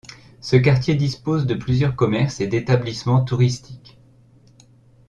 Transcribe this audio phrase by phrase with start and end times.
[0.39, 3.99] Ce quartier dispose de plusieurs commerces et d'établissements touristiques.